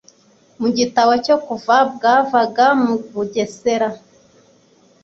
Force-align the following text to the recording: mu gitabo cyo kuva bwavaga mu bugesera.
mu 0.59 0.67
gitabo 0.77 1.11
cyo 1.25 1.35
kuva 1.45 1.75
bwavaga 1.93 2.65
mu 2.83 2.93
bugesera. 3.13 3.87